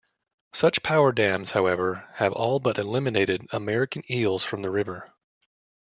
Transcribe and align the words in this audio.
Such 0.53 0.81
power 0.81 1.11
dams, 1.11 1.51
however, 1.51 2.09
have 2.15 2.33
all 2.33 2.59
but 2.59 2.79
eliminated 2.79 3.45
American 3.51 4.01
eels 4.11 4.43
from 4.43 4.63
the 4.63 4.71
river. 4.71 5.13